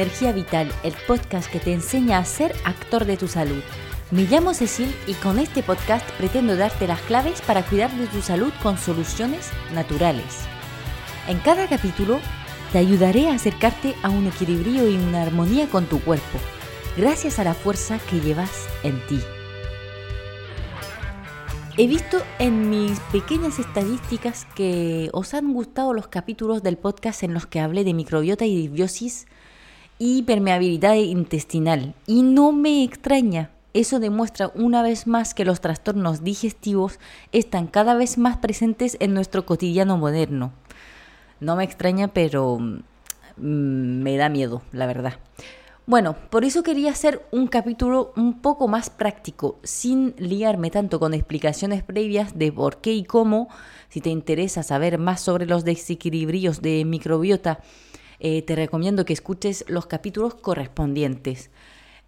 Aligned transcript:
Energía 0.00 0.32
Vital, 0.32 0.72
el 0.82 0.94
podcast 1.06 1.52
que 1.52 1.60
te 1.60 1.74
enseña 1.74 2.16
a 2.16 2.24
ser 2.24 2.54
actor 2.64 3.04
de 3.04 3.18
tu 3.18 3.28
salud. 3.28 3.62
Me 4.10 4.22
llamo 4.22 4.54
Cecil 4.54 4.94
y 5.06 5.12
con 5.12 5.38
este 5.38 5.62
podcast 5.62 6.08
pretendo 6.12 6.56
darte 6.56 6.86
las 6.86 7.02
claves 7.02 7.42
para 7.42 7.62
cuidar 7.66 7.90
de 7.92 8.06
tu 8.06 8.22
salud 8.22 8.50
con 8.62 8.78
soluciones 8.78 9.50
naturales. 9.74 10.38
En 11.28 11.38
cada 11.40 11.68
capítulo 11.68 12.18
te 12.72 12.78
ayudaré 12.78 13.28
a 13.28 13.34
acercarte 13.34 13.94
a 14.02 14.08
un 14.08 14.26
equilibrio 14.26 14.88
y 14.88 14.96
una 14.96 15.20
armonía 15.20 15.68
con 15.68 15.84
tu 15.84 16.00
cuerpo, 16.00 16.38
gracias 16.96 17.38
a 17.38 17.44
la 17.44 17.52
fuerza 17.52 17.98
que 18.08 18.20
llevas 18.20 18.68
en 18.82 19.06
ti. 19.06 19.20
He 21.76 21.86
visto 21.86 22.22
en 22.38 22.70
mis 22.70 22.98
pequeñas 23.12 23.58
estadísticas 23.58 24.46
que 24.54 25.10
os 25.12 25.34
han 25.34 25.52
gustado 25.52 25.92
los 25.92 26.08
capítulos 26.08 26.62
del 26.62 26.78
podcast 26.78 27.22
en 27.22 27.34
los 27.34 27.46
que 27.46 27.60
hablé 27.60 27.84
de 27.84 27.92
microbiota 27.92 28.46
y 28.46 28.56
disbiosis 28.56 29.26
y 30.00 30.22
permeabilidad 30.22 30.94
intestinal. 30.94 31.94
Y 32.06 32.22
no 32.22 32.52
me 32.52 32.82
extraña. 32.82 33.50
Eso 33.74 34.00
demuestra 34.00 34.50
una 34.54 34.82
vez 34.82 35.06
más 35.06 35.34
que 35.34 35.44
los 35.44 35.60
trastornos 35.60 36.24
digestivos 36.24 36.98
están 37.32 37.66
cada 37.66 37.94
vez 37.94 38.16
más 38.16 38.38
presentes 38.38 38.96
en 38.98 39.12
nuestro 39.12 39.44
cotidiano 39.44 39.98
moderno. 39.98 40.52
No 41.38 41.54
me 41.54 41.64
extraña, 41.64 42.08
pero 42.08 42.58
mm, 42.58 42.78
me 43.36 44.16
da 44.16 44.30
miedo, 44.30 44.62
la 44.72 44.86
verdad. 44.86 45.18
Bueno, 45.84 46.16
por 46.30 46.44
eso 46.44 46.62
quería 46.62 46.92
hacer 46.92 47.26
un 47.30 47.46
capítulo 47.46 48.12
un 48.16 48.40
poco 48.40 48.68
más 48.68 48.88
práctico, 48.88 49.58
sin 49.62 50.14
liarme 50.16 50.70
tanto 50.70 50.98
con 50.98 51.12
explicaciones 51.12 51.82
previas 51.82 52.38
de 52.38 52.50
por 52.50 52.80
qué 52.80 52.94
y 52.94 53.04
cómo. 53.04 53.48
Si 53.90 54.00
te 54.00 54.08
interesa 54.08 54.62
saber 54.62 54.96
más 54.96 55.20
sobre 55.20 55.44
los 55.44 55.64
desequilibrios 55.64 56.62
de 56.62 56.86
microbiota, 56.86 57.60
eh, 58.20 58.42
te 58.42 58.54
recomiendo 58.54 59.04
que 59.04 59.12
escuches 59.12 59.64
los 59.68 59.86
capítulos 59.86 60.34
correspondientes. 60.34 61.50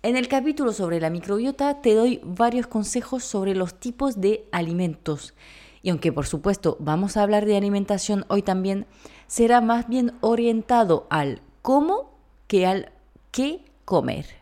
En 0.03 0.17
el 0.17 0.29
capítulo 0.29 0.73
sobre 0.73 1.01
la 1.01 1.11
microbiota 1.11 1.81
te 1.81 1.95
doy 1.95 2.21
varios 2.25 2.67
consejos 2.67 3.25
sobre 3.25 3.55
los 3.55 3.79
tipos 3.79 4.21
de 4.21 4.47
alimentos. 4.53 5.35
Y 5.83 5.91
aunque 5.91 6.13
por 6.13 6.27
supuesto 6.27 6.77
vamos 6.81 7.17
a 7.17 7.23
hablar 7.23 7.47
de 7.47 7.57
alimentación 7.57 8.25
hoy 8.29 8.43
también, 8.43 8.87
será 9.27 9.61
más 9.61 9.89
bien 9.89 10.13
orientado 10.21 11.07
al 11.09 11.41
cómo 11.63 12.19
que 12.47 12.67
al 12.67 12.93
qué 13.31 13.65
comer. 13.85 14.42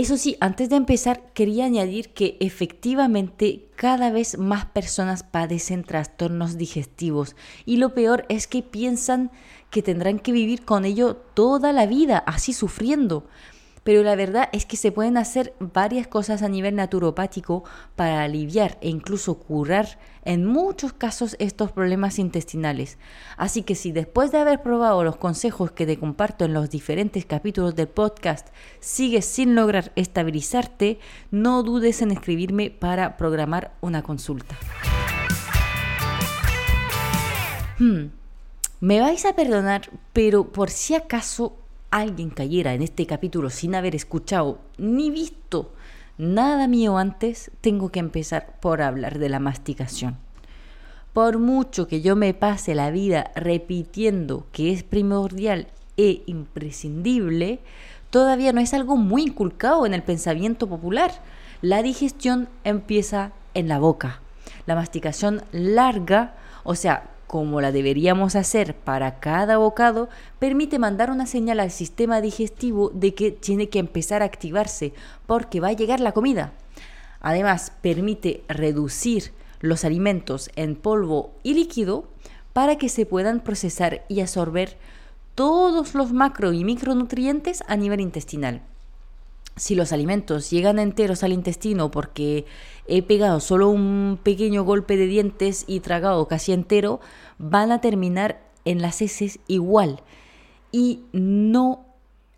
Eso 0.00 0.16
sí, 0.16 0.38
antes 0.40 0.70
de 0.70 0.76
empezar, 0.76 1.30
quería 1.34 1.66
añadir 1.66 2.14
que 2.14 2.38
efectivamente 2.40 3.68
cada 3.76 4.10
vez 4.10 4.38
más 4.38 4.64
personas 4.64 5.22
padecen 5.22 5.84
trastornos 5.84 6.56
digestivos. 6.56 7.36
Y 7.66 7.76
lo 7.76 7.92
peor 7.92 8.24
es 8.30 8.46
que 8.46 8.62
piensan 8.62 9.30
que 9.68 9.82
tendrán 9.82 10.18
que 10.18 10.32
vivir 10.32 10.64
con 10.64 10.86
ello 10.86 11.16
toda 11.16 11.74
la 11.74 11.84
vida, 11.84 12.16
así 12.16 12.54
sufriendo 12.54 13.26
pero 13.90 14.04
la 14.04 14.14
verdad 14.14 14.48
es 14.52 14.66
que 14.66 14.76
se 14.76 14.92
pueden 14.92 15.16
hacer 15.16 15.52
varias 15.58 16.06
cosas 16.06 16.42
a 16.42 16.48
nivel 16.48 16.76
naturopático 16.76 17.64
para 17.96 18.22
aliviar 18.22 18.78
e 18.80 18.88
incluso 18.88 19.40
curar 19.40 19.98
en 20.24 20.46
muchos 20.46 20.92
casos 20.92 21.34
estos 21.40 21.72
problemas 21.72 22.20
intestinales. 22.20 22.98
Así 23.36 23.64
que 23.64 23.74
si 23.74 23.90
después 23.90 24.30
de 24.30 24.38
haber 24.38 24.62
probado 24.62 25.02
los 25.02 25.16
consejos 25.16 25.72
que 25.72 25.86
te 25.86 25.98
comparto 25.98 26.44
en 26.44 26.52
los 26.52 26.70
diferentes 26.70 27.26
capítulos 27.26 27.74
del 27.74 27.88
podcast 27.88 28.46
sigues 28.78 29.24
sin 29.24 29.56
lograr 29.56 29.90
estabilizarte, 29.96 31.00
no 31.32 31.64
dudes 31.64 32.00
en 32.00 32.12
escribirme 32.12 32.70
para 32.70 33.16
programar 33.16 33.72
una 33.80 34.04
consulta. 34.04 34.54
Hmm, 37.80 38.10
me 38.78 39.00
vais 39.00 39.24
a 39.24 39.34
perdonar, 39.34 39.90
pero 40.12 40.52
por 40.52 40.70
si 40.70 40.94
acaso 40.94 41.56
alguien 41.90 42.30
cayera 42.30 42.74
en 42.74 42.82
este 42.82 43.06
capítulo 43.06 43.50
sin 43.50 43.74
haber 43.74 43.94
escuchado 43.94 44.60
ni 44.78 45.10
visto 45.10 45.72
nada 46.18 46.68
mío 46.68 46.98
antes, 46.98 47.50
tengo 47.60 47.90
que 47.90 47.98
empezar 47.98 48.58
por 48.60 48.82
hablar 48.82 49.18
de 49.18 49.28
la 49.28 49.40
masticación. 49.40 50.18
Por 51.12 51.38
mucho 51.38 51.88
que 51.88 52.02
yo 52.02 52.14
me 52.14 52.34
pase 52.34 52.74
la 52.74 52.90
vida 52.90 53.32
repitiendo 53.34 54.46
que 54.52 54.72
es 54.72 54.82
primordial 54.82 55.68
e 55.96 56.22
imprescindible, 56.26 57.60
todavía 58.10 58.52
no 58.52 58.60
es 58.60 58.74
algo 58.74 58.96
muy 58.96 59.22
inculcado 59.22 59.86
en 59.86 59.94
el 59.94 60.02
pensamiento 60.02 60.68
popular. 60.68 61.10
La 61.62 61.82
digestión 61.82 62.48
empieza 62.64 63.32
en 63.54 63.68
la 63.68 63.78
boca. 63.78 64.20
La 64.66 64.74
masticación 64.74 65.42
larga, 65.52 66.36
o 66.64 66.74
sea, 66.74 67.10
como 67.30 67.60
la 67.60 67.70
deberíamos 67.70 68.34
hacer 68.34 68.74
para 68.74 69.20
cada 69.20 69.56
bocado, 69.56 70.08
permite 70.40 70.80
mandar 70.80 71.12
una 71.12 71.26
señal 71.26 71.60
al 71.60 71.70
sistema 71.70 72.20
digestivo 72.20 72.90
de 72.92 73.14
que 73.14 73.30
tiene 73.30 73.68
que 73.68 73.78
empezar 73.78 74.20
a 74.20 74.24
activarse 74.24 74.94
porque 75.28 75.60
va 75.60 75.68
a 75.68 75.72
llegar 75.74 76.00
la 76.00 76.10
comida. 76.10 76.54
Además, 77.20 77.72
permite 77.82 78.42
reducir 78.48 79.30
los 79.60 79.84
alimentos 79.84 80.50
en 80.56 80.74
polvo 80.74 81.30
y 81.44 81.54
líquido 81.54 82.08
para 82.52 82.78
que 82.78 82.88
se 82.88 83.06
puedan 83.06 83.38
procesar 83.38 84.04
y 84.08 84.22
absorber 84.22 84.76
todos 85.36 85.94
los 85.94 86.12
macro 86.12 86.52
y 86.52 86.64
micronutrientes 86.64 87.62
a 87.68 87.76
nivel 87.76 88.00
intestinal 88.00 88.60
si 89.60 89.74
los 89.74 89.92
alimentos 89.92 90.48
llegan 90.48 90.78
enteros 90.78 91.22
al 91.22 91.34
intestino 91.34 91.90
porque 91.90 92.46
he 92.88 93.02
pegado 93.02 93.40
solo 93.40 93.68
un 93.68 94.18
pequeño 94.22 94.64
golpe 94.64 94.96
de 94.96 95.04
dientes 95.04 95.64
y 95.66 95.80
tragado 95.80 96.26
casi 96.28 96.54
entero, 96.54 96.98
van 97.36 97.70
a 97.70 97.82
terminar 97.82 98.40
en 98.64 98.80
las 98.80 99.02
heces 99.02 99.38
igual 99.48 100.00
y 100.72 101.00
no 101.12 101.84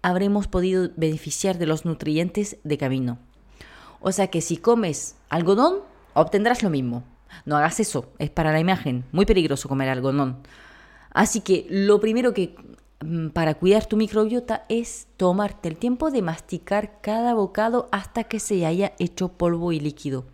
habremos 0.03 0.49
podido 0.49 0.91
beneficiar 0.97 1.59
de 1.59 1.67
los 1.67 1.85
nutrientes 1.85 2.57
de 2.65 2.77
camino. 2.77 3.21
O 4.01 4.11
sea 4.11 4.27
que 4.27 4.41
si 4.41 4.57
comes 4.57 5.15
algodón, 5.29 5.77
obtendrás 6.15 6.65
lo 6.65 6.71
mismo. 6.71 7.05
No 7.47 7.57
hagas 7.57 7.79
eso, 7.79 8.11
es 8.19 8.31
para 8.31 8.51
la 8.51 8.59
imagen, 8.59 9.05
muy 9.13 9.27
peligroso 9.27 9.69
comer 9.69 9.89
algodón. 9.91 10.39
Así 11.13 11.41
que 11.41 11.69
lo 11.71 12.01
primero 12.01 12.35
que 12.35 12.57
para 13.33 13.55
cuidar 13.55 13.87
tu 13.87 13.97
microbiota 13.97 14.65
es 14.69 15.09
tomarte 15.17 15.69
el 15.69 15.77
tiempo 15.77 16.11
de 16.11 16.23
masticar 16.23 17.01
cada 17.01 17.35
bocado 17.35 17.89
hasta 17.93 18.25
que 18.25 18.41
se 18.41 18.65
haya 18.67 18.93
hecho 18.99 19.29
polvo 19.29 19.73
y 19.73 19.81
líquido. 19.81 20.25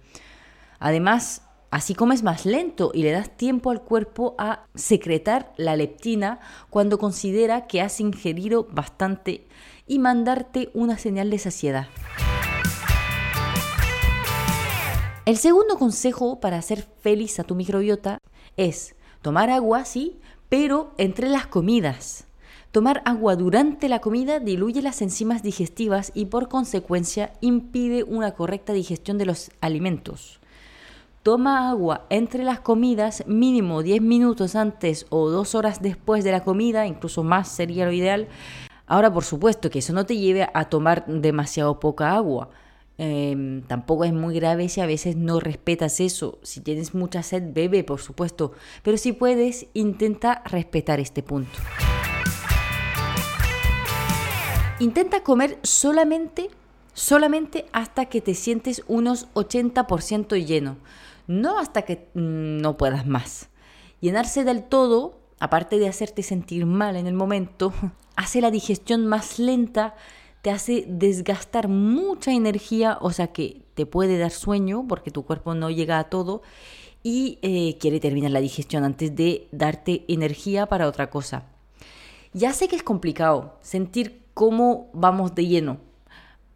Además, 0.78 1.42
así 1.70 1.94
comes 1.94 2.22
más 2.22 2.46
lento 2.46 2.90
y 2.94 3.02
le 3.02 3.12
das 3.12 3.36
tiempo 3.36 3.70
al 3.70 3.82
cuerpo 3.82 4.34
a 4.38 4.64
secretar 4.74 5.52
la 5.56 5.76
leptina 5.76 6.40
cuando 6.70 6.98
considera 6.98 7.66
que 7.66 7.80
has 7.80 8.00
ingerido 8.00 8.68
bastante 8.70 9.46
y 9.86 9.98
mandarte 9.98 10.70
una 10.74 10.98
señal 10.98 11.30
de 11.30 11.38
saciedad. 11.38 11.86
El 15.24 15.36
segundo 15.36 15.78
consejo 15.78 16.40
para 16.40 16.56
hacer 16.56 16.86
feliz 17.00 17.38
a 17.38 17.44
tu 17.44 17.54
microbiota 17.54 18.18
es 18.56 18.94
tomar 19.20 19.50
agua, 19.50 19.84
sí, 19.84 20.20
pero 20.48 20.94
entre 20.96 21.28
las 21.28 21.46
comidas. 21.46 22.27
Tomar 22.70 23.00
agua 23.06 23.34
durante 23.34 23.88
la 23.88 24.00
comida 24.00 24.40
diluye 24.40 24.82
las 24.82 25.00
enzimas 25.00 25.42
digestivas 25.42 26.12
y 26.14 26.26
por 26.26 26.48
consecuencia 26.48 27.32
impide 27.40 28.04
una 28.04 28.32
correcta 28.32 28.74
digestión 28.74 29.16
de 29.16 29.24
los 29.24 29.50
alimentos. 29.62 30.38
Toma 31.22 31.70
agua 31.70 32.04
entre 32.10 32.44
las 32.44 32.60
comidas 32.60 33.24
mínimo 33.26 33.82
10 33.82 34.02
minutos 34.02 34.54
antes 34.54 35.06
o 35.08 35.30
2 35.30 35.54
horas 35.54 35.80
después 35.80 36.24
de 36.24 36.32
la 36.32 36.44
comida, 36.44 36.86
incluso 36.86 37.24
más 37.24 37.48
sería 37.48 37.86
lo 37.86 37.92
ideal. 37.92 38.28
Ahora, 38.86 39.12
por 39.12 39.24
supuesto, 39.24 39.70
que 39.70 39.78
eso 39.78 39.94
no 39.94 40.04
te 40.04 40.18
lleve 40.18 40.48
a 40.52 40.66
tomar 40.66 41.06
demasiado 41.06 41.80
poca 41.80 42.14
agua. 42.14 42.50
Em, 42.98 43.62
tampoco 43.62 44.04
es 44.04 44.12
muy 44.12 44.34
grave 44.34 44.68
si 44.68 44.82
a 44.82 44.86
veces 44.86 45.16
no 45.16 45.40
respetas 45.40 46.00
eso. 46.00 46.38
Si 46.42 46.60
tienes 46.60 46.94
mucha 46.94 47.22
sed, 47.22 47.44
bebe, 47.52 47.82
por 47.82 48.00
supuesto. 48.00 48.52
Pero 48.82 48.98
si 48.98 49.12
puedes, 49.12 49.66
intenta 49.72 50.42
respetar 50.44 51.00
este 51.00 51.22
punto. 51.22 51.58
Intenta 54.80 55.24
comer 55.24 55.58
solamente, 55.64 56.50
solamente 56.94 57.66
hasta 57.72 58.06
que 58.06 58.20
te 58.20 58.34
sientes 58.34 58.84
unos 58.86 59.26
80% 59.34 60.44
lleno, 60.46 60.76
no 61.26 61.58
hasta 61.58 61.82
que 61.82 62.08
mm, 62.14 62.58
no 62.58 62.76
puedas 62.76 63.04
más. 63.04 63.48
Llenarse 64.00 64.44
del 64.44 64.62
todo, 64.62 65.18
aparte 65.40 65.80
de 65.80 65.88
hacerte 65.88 66.22
sentir 66.22 66.64
mal 66.64 66.94
en 66.94 67.08
el 67.08 67.14
momento, 67.14 67.72
hace 68.16 68.40
la 68.40 68.52
digestión 68.52 69.08
más 69.08 69.40
lenta, 69.40 69.96
te 70.42 70.52
hace 70.52 70.84
desgastar 70.86 71.66
mucha 71.66 72.30
energía, 72.30 72.98
o 73.00 73.10
sea 73.10 73.32
que 73.32 73.62
te 73.74 73.84
puede 73.84 74.16
dar 74.16 74.30
sueño 74.30 74.84
porque 74.86 75.10
tu 75.10 75.24
cuerpo 75.24 75.56
no 75.56 75.70
llega 75.70 75.98
a 75.98 76.04
todo 76.04 76.42
y 77.02 77.40
eh, 77.42 77.76
quiere 77.80 77.98
terminar 77.98 78.30
la 78.30 78.40
digestión 78.40 78.84
antes 78.84 79.16
de 79.16 79.48
darte 79.50 80.04
energía 80.06 80.66
para 80.66 80.86
otra 80.86 81.10
cosa. 81.10 81.46
Ya 82.32 82.52
sé 82.52 82.68
que 82.68 82.76
es 82.76 82.84
complicado 82.84 83.58
sentir 83.60 84.27
cómo 84.38 84.88
vamos 84.92 85.34
de 85.34 85.48
lleno. 85.48 85.78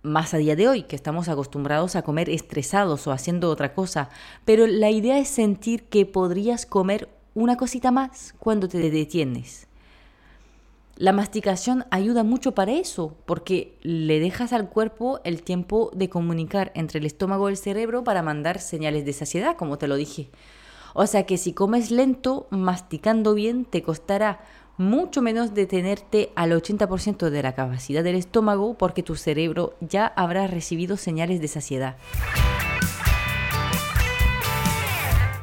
Más 0.05 0.35
a 0.35 0.37
día 0.37 0.55
de 0.55 0.69
hoy, 0.69 0.85
que 0.85 0.95
estamos 0.95 1.29
acostumbrados 1.29 1.97
a 1.97 2.03
comer 2.03 2.31
estresados 2.31 3.09
o 3.09 3.11
haciendo 3.11 3.51
otra 3.51 3.75
cosa, 3.75 4.09
pero 4.45 4.69
la 4.69 4.91
idea 4.91 5.19
es 5.19 5.27
sentir 5.27 5.83
que 5.89 6.07
podrías 6.07 6.65
comer 6.65 7.09
una 7.35 7.57
cosita 7.57 7.91
más 7.91 8.37
cuando 8.39 8.69
te 8.69 8.79
detienes. 8.89 9.67
La 10.95 11.13
masticación 11.13 11.85
ayuda 11.91 12.23
mucho 12.23 12.53
para 12.53 12.71
eso, 12.71 13.17
porque 13.27 13.77
le 13.83 14.21
dejas 14.21 14.53
al 14.53 14.69
cuerpo 14.69 15.19
el 15.25 15.43
tiempo 15.43 15.91
de 15.93 16.09
comunicar 16.09 16.71
entre 16.77 17.01
el 17.01 17.07
estómago 17.07 17.49
y 17.49 17.53
el 17.55 17.59
cerebro 17.59 18.05
para 18.05 18.23
mandar 18.23 18.61
señales 18.61 19.05
de 19.05 19.13
saciedad, 19.13 19.57
como 19.57 19.77
te 19.77 19.89
lo 19.89 19.97
dije. 19.97 20.31
O 20.95 21.05
sea 21.07 21.27
que 21.27 21.37
si 21.37 21.53
comes 21.53 21.91
lento, 21.91 22.47
masticando 22.51 23.35
bien, 23.35 23.65
te 23.65 23.83
costará 23.83 24.41
mucho 24.77 25.23
menos 25.23 25.55
detenerte 25.55 26.33
al 26.35 26.53
80% 26.53 27.31
de 27.31 27.43
la 27.43 27.55
capacidad 27.55 28.03
del 28.03 28.17
estómago 28.17 28.75
porque 28.75 29.03
tu 29.03 29.17
cerebro 29.17 29.75
ya 29.81 30.07
habrá 30.07 30.47
recibido 30.47 30.97
señales 30.97 31.41
de 31.41 31.49
saciedad. 31.49 31.97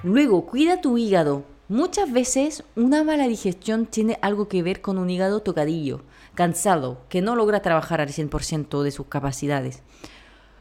Luego, 0.04 0.46
cuida 0.46 0.81
tu 0.81 0.98
hígado. 0.98 1.44
Muchas 1.68 2.12
veces 2.12 2.64
una 2.76 3.04
mala 3.04 3.28
digestión 3.28 3.86
tiene 3.86 4.18
algo 4.22 4.48
que 4.48 4.64
ver 4.64 4.81
con 4.81 4.98
un 4.98 5.10
hígado 5.10 5.42
tocadillo, 5.42 6.02
cansado, 6.34 7.02
que 7.10 7.22
no 7.22 7.36
logra 7.36 7.62
trabajar 7.62 8.02
al 8.02 8.10
100% 8.10 8.81
de 8.81 8.92
sus 8.92 9.06
capacidades. 9.08 9.84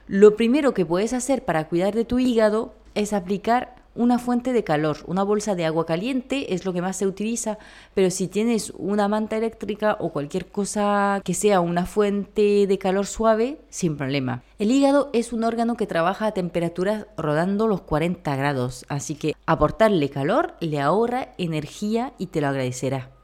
Lo 0.07 0.37
primero 0.37 0.75
que 0.75 0.85
puedes 0.85 1.13
hacer 1.13 1.45
para 1.45 1.69
cuidar 1.69 1.95
de 1.95 2.05
tu 2.05 2.19
hígado 2.19 2.75
es 2.95 3.13
aplicar 3.13 3.77
una 3.99 4.19
fuente 4.19 4.53
de 4.53 4.65
calor. 4.65 4.99
Una 5.07 5.25
bolsa 5.25 5.55
de 5.57 5.67
agua 5.67 5.85
caliente 5.85 6.55
es 6.55 6.65
lo 6.65 6.73
que 6.73 6.81
más 6.81 6.97
se 6.97 7.07
utiliza, 7.07 7.59
pero 7.95 8.11
si 8.11 8.29
tienes 8.29 8.73
una 8.79 9.09
manta 9.09 9.37
eléctrica 9.37 9.97
o 10.01 10.13
cualquier 10.13 10.47
cosa 10.47 11.21
que 11.25 11.35
sea 11.35 11.61
una 11.61 11.85
fuente 11.85 12.67
de 12.67 12.79
calor 12.79 13.07
suave, 13.07 13.61
sin 13.69 13.97
problema. 13.97 14.43
El 14.59 14.71
hígado 14.71 15.11
es 15.13 15.33
un 15.33 15.43
órgano 15.45 15.77
que 15.77 15.87
trabaja 15.87 16.27
a 16.27 16.33
temperaturas 16.33 17.07
rodando 17.17 17.67
los 17.67 17.81
40 17.83 18.37
grados, 18.37 18.87
así 18.89 19.17
que 19.17 19.35
aportarle 19.47 20.09
calor 20.11 20.55
le 20.61 20.81
ahorra 20.81 21.35
energía 21.37 22.13
y 22.19 22.27
te 22.27 22.41
lo 22.41 22.47
agradecerá. 22.47 23.18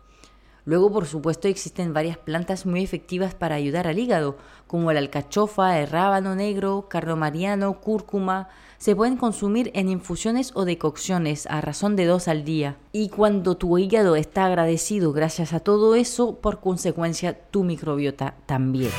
Luego, 0.67 0.91
por 0.91 1.05
supuesto, 1.07 1.47
existen 1.47 1.93
varias 1.93 2.17
plantas 2.17 2.65
muy 2.65 2.83
efectivas 2.83 3.35
para 3.35 3.55
ayudar 3.55 3.87
al 3.87 3.99
hígado, 3.99 4.39
como 4.67 4.93
la 4.93 5.01
alcachofa, 5.01 5.79
el 5.79 5.89
rábano 5.89 6.35
negro, 6.35 6.87
cardomariano, 6.89 7.81
cúrcuma. 7.81 8.49
Se 8.79 8.97
pueden 8.97 9.19
consumir 9.19 9.71
en 9.75 9.91
infusiones 9.91 10.53
o 10.55 10.65
decocciones 10.65 11.47
a 11.49 11.61
razón 11.61 11.97
de 11.97 12.07
dos 12.07 12.29
al 12.29 12.45
día. 12.45 12.79
Y 12.93 13.11
cuando 13.11 13.59
tu 13.59 13.77
hígado 13.77 14.17
está 14.17 14.47
agradecido 14.47 15.13
gracias 15.13 15.53
a 15.53 15.61
todo 15.61 15.95
eso, 15.97 16.37
por 16.41 16.61
consecuencia 16.61 17.39
tu 17.51 17.63
microbiota 17.63 18.35
también. 18.47 18.91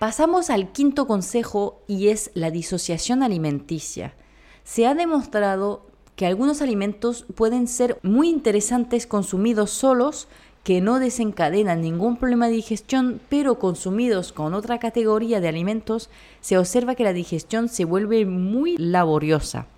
Pasamos 0.00 0.50
al 0.50 0.72
quinto 0.72 1.06
consejo 1.06 1.82
y 1.86 2.08
es 2.08 2.32
la 2.34 2.50
disociación 2.50 3.22
alimenticia. 3.22 4.14
Se 4.62 4.86
ha 4.86 4.94
demostrado 4.94 5.87
que 6.18 6.26
algunos 6.26 6.62
alimentos 6.62 7.26
pueden 7.36 7.68
ser 7.68 8.00
muy 8.02 8.28
interesantes 8.28 9.06
consumidos 9.06 9.70
solos, 9.70 10.26
que 10.64 10.80
no 10.80 10.98
desencadenan 10.98 11.80
ningún 11.80 12.16
problema 12.16 12.48
de 12.48 12.54
digestión, 12.54 13.20
pero 13.28 13.60
consumidos 13.60 14.32
con 14.32 14.52
otra 14.52 14.80
categoría 14.80 15.40
de 15.40 15.46
alimentos, 15.46 16.10
se 16.40 16.58
observa 16.58 16.96
que 16.96 17.04
la 17.04 17.12
digestión 17.12 17.68
se 17.68 17.84
vuelve 17.84 18.26
muy 18.26 18.76
laboriosa. 18.78 19.68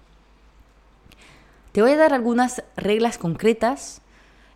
Te 1.73 1.83
voy 1.83 1.91
a 1.91 1.99
dar 1.99 2.15
algunas 2.15 2.65
reglas 2.75 3.19
concretas. 3.19 4.01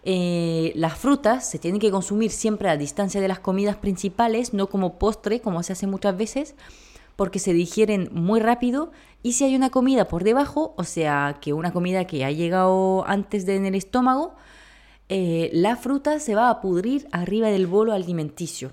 Eh, 0.04 0.72
las 0.76 0.96
frutas 0.96 1.46
se 1.46 1.58
tienen 1.58 1.82
que 1.82 1.90
consumir 1.90 2.30
siempre 2.30 2.70
a 2.70 2.78
distancia 2.78 3.20
de 3.20 3.28
las 3.28 3.40
comidas 3.40 3.76
principales, 3.76 4.54
no 4.54 4.68
como 4.68 4.98
postre, 4.98 5.42
como 5.42 5.62
se 5.62 5.74
hace 5.74 5.86
muchas 5.86 6.16
veces 6.16 6.54
porque 7.16 7.38
se 7.38 7.52
digieren 7.52 8.08
muy 8.12 8.40
rápido 8.40 8.90
y 9.24 9.32
si 9.32 9.44
hay 9.44 9.56
una 9.56 9.70
comida 9.70 10.06
por 10.06 10.22
debajo, 10.22 10.74
o 10.76 10.84
sea, 10.84 11.38
que 11.40 11.54
una 11.54 11.72
comida 11.72 12.06
que 12.06 12.26
ha 12.26 12.30
llegado 12.30 13.08
antes 13.08 13.46
de 13.46 13.56
en 13.56 13.64
el 13.64 13.74
estómago, 13.74 14.34
eh, 15.08 15.48
la 15.54 15.76
fruta 15.76 16.20
se 16.20 16.34
va 16.34 16.50
a 16.50 16.60
pudrir 16.60 17.08
arriba 17.10 17.48
del 17.48 17.66
bolo 17.66 17.94
alimenticio. 17.94 18.72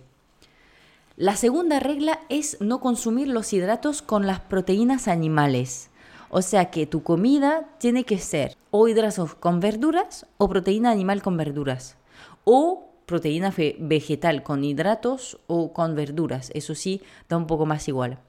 La 1.15 1.37
segunda 1.37 1.79
regla 1.79 2.19
es 2.27 2.57
no 2.59 2.81
consumir 2.81 3.29
los 3.29 3.53
hidratos 3.53 4.01
con 4.01 4.27
las 4.27 4.41
proteínas 4.41 5.07
animales. 5.07 5.89
O 6.29 6.41
sea 6.41 6.69
que 6.69 6.85
tu 6.85 7.01
comida 7.01 7.69
tiene 7.77 8.03
que 8.03 8.17
ser 8.17 8.57
o 8.71 8.89
hidratos 8.89 9.35
con 9.35 9.61
verduras 9.61 10.25
o 10.37 10.49
proteína 10.49 10.91
animal 10.91 11.21
con 11.21 11.37
verduras. 11.37 11.95
O 12.43 12.89
proteína 13.05 13.53
vegetal 13.79 14.43
con 14.43 14.65
hidratos 14.65 15.39
o 15.47 15.71
con 15.71 15.95
verduras. 15.95 16.51
Eso 16.53 16.75
sí, 16.75 17.01
da 17.29 17.37
un 17.37 17.47
poco 17.47 17.65
más 17.65 17.87
igual. 17.87 18.19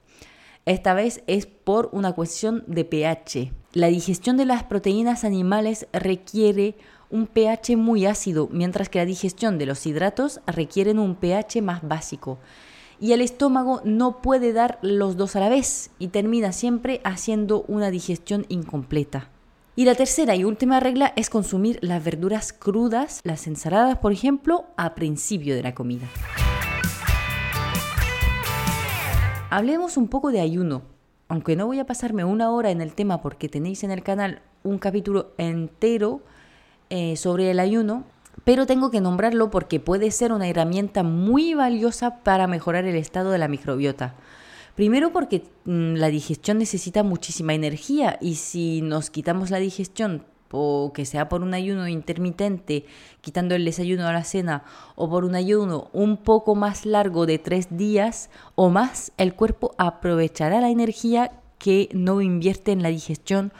Esta 0.65 0.93
vez 0.93 1.23
es 1.27 1.45
por 1.45 1.89
una 1.91 2.13
cuestión 2.13 2.63
de 2.67 2.85
pH. 2.85 3.51
La 3.73 3.87
digestión 3.87 4.37
de 4.37 4.45
las 4.45 4.63
proteínas 4.63 5.25
animales 5.25 5.87
requiere 5.91 6.75
un 7.09 7.27
pH 7.27 7.75
muy 7.75 8.05
ácido, 8.05 8.47
mientras 8.49 8.87
que 8.87 8.99
la 8.99 9.05
digestión 9.05 9.57
de 9.57 9.65
los 9.65 9.85
hidratos 9.85 10.39
requieren 10.47 10.99
un 10.99 11.15
pH 11.15 11.61
más 11.61 11.85
básico. 11.85 12.39
Y 13.01 13.11
el 13.11 13.19
estómago 13.19 13.81
no 13.83 14.21
puede 14.21 14.53
dar 14.53 14.79
los 14.81 15.17
dos 15.17 15.35
a 15.35 15.41
la 15.41 15.49
vez 15.49 15.91
y 15.99 16.07
termina 16.07 16.53
siempre 16.53 17.01
haciendo 17.03 17.65
una 17.67 17.91
digestión 17.91 18.45
incompleta. 18.47 19.29
Y 19.75 19.83
la 19.83 19.95
tercera 19.95 20.35
y 20.35 20.45
última 20.45 20.79
regla 20.79 21.11
es 21.17 21.29
consumir 21.29 21.77
las 21.81 22.01
verduras 22.01 22.53
crudas, 22.53 23.19
las 23.23 23.47
ensaladas 23.47 23.97
por 23.97 24.13
ejemplo, 24.13 24.65
a 24.77 24.95
principio 24.95 25.55
de 25.55 25.63
la 25.63 25.75
comida. 25.75 26.07
Hablemos 29.55 29.97
un 29.97 30.07
poco 30.07 30.31
de 30.31 30.41
ayuno. 30.41 30.81
Aunque 31.27 31.55
no 31.55 31.67
voy 31.67 31.77
a 31.77 31.85
pasarme 31.85 32.23
una 32.23 32.49
hora 32.49 32.71
en 32.71 32.81
el 32.81 32.95
tema 32.95 33.21
porque 33.21 33.49
tenéis 33.49 33.83
en 33.83 33.91
el 33.91 34.01
canal 34.01 34.41
un 34.63 34.79
capítulo 34.79 35.35
entero 35.37 36.23
eh, 36.89 37.15
sobre 37.17 37.51
el 37.51 37.59
ayuno, 37.59 38.03
pero 38.45 38.65
tengo 38.65 38.89
que 38.89 38.99
nombrarlo 38.99 39.51
porque 39.51 39.79
puede 39.79 40.09
ser 40.09 40.31
una 40.31 40.47
herramienta 40.47 41.03
muy 41.03 41.53
valiosa 41.53 42.23
para 42.23 42.47
mejorar 42.47 42.85
el 42.85 42.95
estado 42.95 43.29
de 43.29 43.37
la 43.37 43.47
microbiota. 43.47 44.15
Primero 44.73 45.13
porque 45.13 45.43
mm, 45.65 45.97
la 45.97 46.07
digestión 46.07 46.57
necesita 46.57 47.03
muchísima 47.03 47.53
energía 47.53 48.17
y 48.19 48.35
si 48.37 48.81
nos 48.81 49.11
quitamos 49.11 49.51
la 49.51 49.59
digestión 49.59 50.25
o 50.53 50.93
que 50.93 51.05
sea 51.05 51.27
por 51.27 51.41
un 51.41 51.53
ayuno 51.53 51.87
intermitente, 51.87 52.85
quitando 53.19 53.55
el 53.55 53.65
desayuno 53.65 54.07
a 54.07 54.13
la 54.13 54.23
cena, 54.23 54.63
o 54.95 55.09
por 55.09 55.25
un 55.25 55.35
ayuno 55.35 55.89
un 55.91 56.17
poco 56.17 56.55
más 56.55 56.85
largo 56.85 57.25
de 57.25 57.39
tres 57.39 57.75
días 57.75 58.29
o 58.55 58.69
más, 58.69 59.11
el 59.17 59.33
cuerpo 59.33 59.73
aprovechará 59.77 60.61
la 60.61 60.69
energía 60.69 61.31
que 61.57 61.89
no 61.93 62.21
invierte 62.21 62.71
en 62.71 62.83
la 62.83 62.89
digestión 62.89 63.51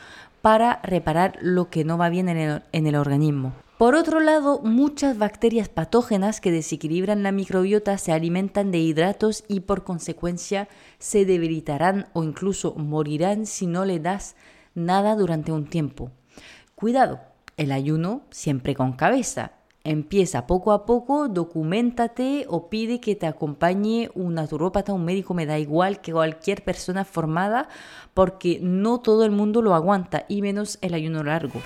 para 0.41 0.81
reparar 0.83 1.37
lo 1.41 1.69
que 1.69 1.83
no 1.83 1.97
va 1.97 2.09
bien 2.09 2.29
en 2.29 2.37
el, 2.37 2.63
en 2.71 2.85
el 2.85 2.95
organismo. 2.95 3.53
Por 3.77 3.95
otro 3.95 4.19
lado, 4.19 4.61
muchas 4.61 5.17
bacterias 5.17 5.67
patógenas 5.67 6.39
que 6.39 6.51
desequilibran 6.51 7.23
la 7.23 7.31
microbiota 7.31 7.97
se 7.97 8.11
alimentan 8.11 8.71
de 8.71 8.77
hidratos 8.77 9.43
y 9.47 9.61
por 9.61 9.83
consecuencia 9.83 10.69
se 10.99 11.25
debilitarán 11.25 12.07
o 12.13 12.23
incluso 12.23 12.75
morirán 12.75 13.45
si 13.45 13.65
no 13.65 13.83
le 13.83 13.99
das 13.99 14.35
nada 14.75 15.15
durante 15.15 15.51
un 15.51 15.65
tiempo. 15.65 16.11
Cuidado, 16.75 17.21
el 17.55 17.71
ayuno 17.71 18.23
siempre 18.31 18.75
con 18.75 18.93
cabeza. 18.93 19.51
Empieza 19.83 20.47
poco 20.47 20.71
a 20.71 20.85
poco, 20.85 21.27
documentate 21.27 22.45
o 22.49 22.69
pide 22.69 22.99
que 22.99 23.15
te 23.15 23.27
acompañe 23.27 24.09
un 24.15 24.33
naturópata, 24.33 24.93
un 24.93 25.05
médico, 25.05 25.33
me 25.33 25.45
da 25.45 25.59
igual 25.59 26.01
que 26.01 26.13
cualquier 26.13 26.63
persona 26.63 27.05
formada, 27.05 27.67
porque 28.13 28.59
no 28.61 29.01
todo 29.01 29.23
el 29.23 29.31
mundo 29.31 29.61
lo 29.61 29.75
aguanta, 29.75 30.25
y 30.27 30.41
menos 30.41 30.79
el 30.81 30.93
ayuno 30.93 31.23
largo. 31.23 31.61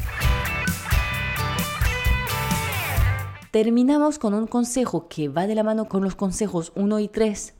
Terminamos 3.51 4.19
con 4.19 4.33
un 4.33 4.47
consejo 4.47 5.07
que 5.07 5.29
va 5.29 5.47
de 5.47 5.55
la 5.55 5.63
mano 5.63 5.85
con 5.87 6.03
los 6.03 6.15
consejos 6.15 6.73
1 6.75 6.99
y 6.99 7.07
3 7.07 7.56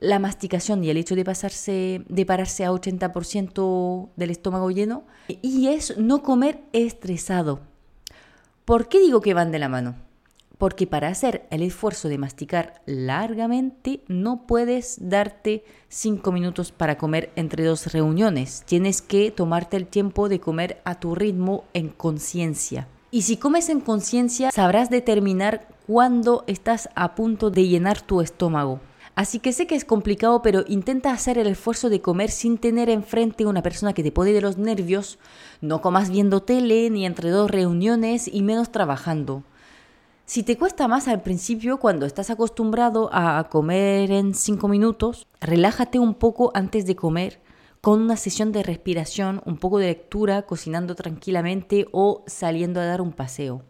la 0.00 0.18
masticación 0.18 0.82
y 0.82 0.90
el 0.90 0.96
hecho 0.96 1.14
de 1.14 1.24
pasarse 1.24 2.02
de 2.08 2.26
pararse 2.26 2.64
a 2.64 2.72
80% 2.72 4.08
del 4.16 4.30
estómago 4.30 4.70
lleno 4.70 5.04
y 5.28 5.68
es 5.68 5.96
no 5.98 6.22
comer 6.22 6.60
estresado. 6.72 7.60
¿Por 8.64 8.88
qué 8.88 9.00
digo 9.00 9.20
que 9.20 9.34
van 9.34 9.52
de 9.52 9.58
la 9.58 9.68
mano? 9.68 9.96
Porque 10.56 10.86
para 10.86 11.08
hacer 11.08 11.46
el 11.50 11.62
esfuerzo 11.62 12.08
de 12.08 12.18
masticar 12.18 12.82
largamente 12.84 14.02
no 14.08 14.46
puedes 14.46 15.08
darte 15.08 15.64
5 15.88 16.32
minutos 16.32 16.70
para 16.70 16.98
comer 16.98 17.30
entre 17.36 17.64
dos 17.64 17.92
reuniones. 17.92 18.62
Tienes 18.66 19.00
que 19.00 19.30
tomarte 19.30 19.76
el 19.76 19.86
tiempo 19.86 20.28
de 20.28 20.40
comer 20.40 20.80
a 20.84 21.00
tu 21.00 21.14
ritmo 21.14 21.64
en 21.72 21.88
conciencia. 21.88 22.88
Y 23.10 23.22
si 23.22 23.38
comes 23.38 23.70
en 23.70 23.80
conciencia, 23.80 24.50
sabrás 24.50 24.88
determinar 24.90 25.66
cuándo 25.86 26.44
estás 26.46 26.90
a 26.94 27.14
punto 27.14 27.50
de 27.50 27.66
llenar 27.66 28.00
tu 28.00 28.20
estómago. 28.20 28.80
Así 29.20 29.38
que 29.38 29.52
sé 29.52 29.66
que 29.66 29.74
es 29.74 29.84
complicado, 29.84 30.40
pero 30.40 30.64
intenta 30.66 31.12
hacer 31.12 31.36
el 31.36 31.46
esfuerzo 31.46 31.90
de 31.90 32.00
comer 32.00 32.30
sin 32.30 32.56
tener 32.56 32.88
enfrente 32.88 33.44
una 33.44 33.60
persona 33.60 33.92
que 33.92 34.02
te 34.02 34.12
puede 34.12 34.32
de 34.32 34.40
los 34.40 34.56
nervios. 34.56 35.18
No 35.60 35.82
comas 35.82 36.08
viendo 36.08 36.40
tele, 36.40 36.88
ni 36.88 37.04
entre 37.04 37.28
dos 37.28 37.50
reuniones, 37.50 38.26
y 38.32 38.40
menos 38.40 38.72
trabajando. 38.72 39.42
Si 40.24 40.42
te 40.42 40.56
cuesta 40.56 40.88
más 40.88 41.06
al 41.06 41.20
principio, 41.20 41.76
cuando 41.76 42.06
estás 42.06 42.30
acostumbrado 42.30 43.10
a 43.12 43.46
comer 43.50 44.10
en 44.10 44.32
cinco 44.32 44.68
minutos, 44.68 45.26
relájate 45.38 45.98
un 45.98 46.14
poco 46.14 46.50
antes 46.54 46.86
de 46.86 46.96
comer 46.96 47.42
con 47.82 48.00
una 48.00 48.16
sesión 48.16 48.52
de 48.52 48.62
respiración, 48.62 49.42
un 49.44 49.58
poco 49.58 49.76
de 49.80 49.88
lectura, 49.88 50.46
cocinando 50.46 50.94
tranquilamente 50.94 51.88
o 51.92 52.24
saliendo 52.26 52.80
a 52.80 52.86
dar 52.86 53.02
un 53.02 53.12
paseo. 53.12 53.64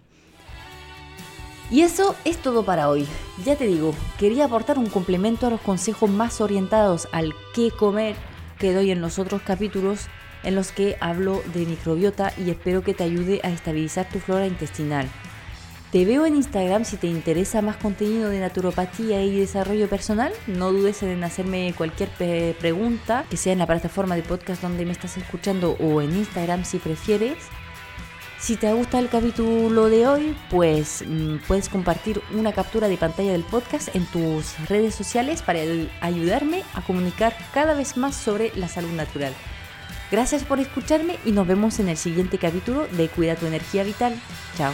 Y 1.71 1.83
eso 1.83 2.17
es 2.25 2.37
todo 2.39 2.65
para 2.65 2.89
hoy. 2.89 3.07
Ya 3.45 3.57
te 3.57 3.67
digo, 3.67 3.95
quería 4.19 4.47
aportar 4.47 4.79
un 4.79 4.89
complemento 4.89 5.47
a 5.47 5.51
los 5.51 5.61
consejos 5.61 6.11
más 6.11 6.41
orientados 6.41 7.09
al 7.13 7.33
qué 7.55 7.71
comer 7.71 8.17
que 8.59 8.75
doy 8.75 8.91
en 8.91 9.01
los 9.01 9.19
otros 9.19 9.43
capítulos 9.43 10.09
en 10.43 10.55
los 10.55 10.73
que 10.73 10.97
hablo 11.01 11.43
de 11.53 11.67
microbiota 11.67 12.33
y 12.37 12.51
espero 12.51 12.83
que 12.83 12.95
te 12.95 13.05
ayude 13.05 13.41
a 13.45 13.51
estabilizar 13.51 14.09
tu 14.09 14.19
flora 14.19 14.47
intestinal. 14.47 15.09
Te 15.93 16.05
veo 16.05 16.25
en 16.25 16.37
Instagram 16.37 16.85
si 16.85 16.97
te 16.97 17.09
interesa 17.09 17.63
más 17.63 17.77
contenido 17.77 18.31
de 18.31 18.39
naturopatía 18.39 19.25
y 19.25 19.39
desarrollo 19.39 19.89
personal. 19.89 20.33
No 20.47 20.73
dudes 20.73 21.03
en 21.03 21.23
hacerme 21.25 21.75
cualquier 21.77 22.11
pregunta, 22.59 23.25
que 23.29 23.37
sea 23.37 23.53
en 23.53 23.59
la 23.59 23.67
plataforma 23.67 24.15
de 24.15 24.23
podcast 24.23 24.63
donde 24.63 24.87
me 24.87 24.93
estás 24.93 25.17
escuchando 25.17 25.77
o 25.81 26.01
en 26.01 26.17
Instagram 26.17 26.65
si 26.65 26.79
prefieres. 26.79 27.39
Si 28.41 28.57
te 28.57 28.73
gusta 28.73 28.99
el 28.99 29.11
capítulo 29.11 29.91
de 29.91 30.07
hoy, 30.07 30.35
pues 30.49 31.05
mm, 31.07 31.37
puedes 31.47 31.69
compartir 31.69 32.23
una 32.33 32.53
captura 32.55 32.89
de 32.89 32.97
pantalla 32.97 33.33
del 33.33 33.45
podcast 33.45 33.95
en 33.95 34.07
tus 34.07 34.59
redes 34.67 34.95
sociales 34.95 35.43
para 35.43 35.61
ayudarme 36.01 36.63
a 36.73 36.81
comunicar 36.81 37.37
cada 37.53 37.75
vez 37.75 37.99
más 37.99 38.17
sobre 38.17 38.51
la 38.57 38.67
salud 38.67 38.93
natural. 38.93 39.35
Gracias 40.11 40.43
por 40.45 40.59
escucharme 40.59 41.19
y 41.27 41.33
nos 41.33 41.47
vemos 41.47 41.79
en 41.81 41.91
el 41.91 41.99
siguiente 41.99 42.39
capítulo 42.39 42.89
de 42.89 43.09
Cuida 43.09 43.37
tu 43.37 43.45
energía 43.45 43.85
vital. 43.85 44.19
Chao. 44.57 44.73